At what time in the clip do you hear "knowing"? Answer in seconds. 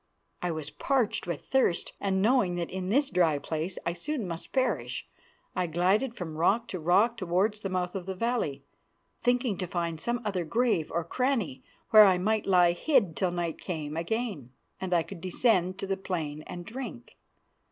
2.23-2.55